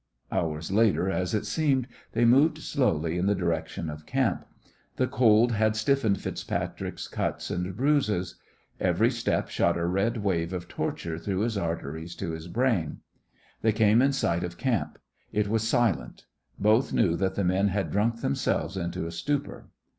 [0.31, 4.45] Hours later, as it seemed, they moved slowly in the direction of camp.
[4.95, 8.37] The cold had stiffened FitzPatrick's cuts and bruises.
[8.79, 13.01] Every step shot a red wave of torture through his arteries to his brain.
[13.61, 14.97] They came in sight of camp.
[15.31, 16.25] It was silent.
[16.57, 19.69] Both knew that the men had drunk themselves into a stupor.